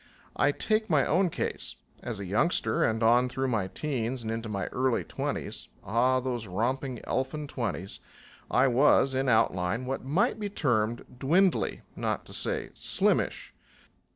I 0.35 0.51
take 0.51 0.89
my 0.89 1.05
own 1.05 1.29
case. 1.29 1.75
As 2.01 2.19
a 2.19 2.25
youngster 2.25 2.83
and 2.83 3.03
on 3.03 3.29
through 3.29 3.49
my 3.49 3.67
teens 3.67 4.23
and 4.23 4.31
into 4.31 4.49
my 4.49 4.65
early 4.69 5.03
twenties 5.03 5.67
ah, 5.83 6.19
those 6.19 6.47
romping 6.47 7.01
elfin 7.03 7.45
twenties! 7.45 7.99
I 8.49 8.65
was, 8.67 9.13
in 9.13 9.29
outline, 9.29 9.85
what 9.85 10.03
might 10.03 10.39
be 10.39 10.49
termed 10.49 11.05
dwindly, 11.19 11.81
not 11.95 12.25
to 12.25 12.33
say 12.33 12.71
slimmish. 12.73 13.53